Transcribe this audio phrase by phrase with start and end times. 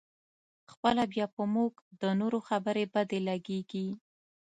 [0.71, 3.87] خپله بیا په موږ د نورو خبرې بدې لګېږي.